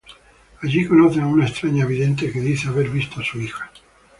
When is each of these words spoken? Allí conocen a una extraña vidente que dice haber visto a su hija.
Allí 0.63 0.87
conocen 0.87 1.21
a 1.21 1.27
una 1.27 1.45
extraña 1.45 1.85
vidente 1.85 2.31
que 2.31 2.39
dice 2.41 2.69
haber 2.69 2.89
visto 2.89 3.21
a 3.21 3.23
su 3.23 3.39
hija. 3.39 3.69